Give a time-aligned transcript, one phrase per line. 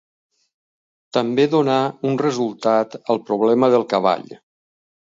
[1.17, 1.77] També donà
[2.13, 4.27] un resultat al problema del cavall.